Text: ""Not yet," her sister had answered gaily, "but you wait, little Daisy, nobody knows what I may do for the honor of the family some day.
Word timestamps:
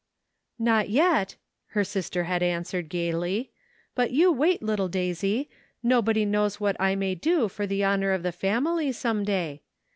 ""Not 0.57 0.89
yet," 0.89 1.35
her 1.77 1.83
sister 1.83 2.23
had 2.23 2.41
answered 2.41 2.89
gaily, 2.89 3.51
"but 3.93 4.09
you 4.09 4.31
wait, 4.31 4.63
little 4.63 4.87
Daisy, 4.87 5.47
nobody 5.83 6.25
knows 6.25 6.59
what 6.59 6.75
I 6.79 6.95
may 6.95 7.13
do 7.13 7.47
for 7.47 7.67
the 7.67 7.83
honor 7.83 8.11
of 8.11 8.23
the 8.23 8.31
family 8.31 8.91
some 8.93 9.23
day. 9.23 9.61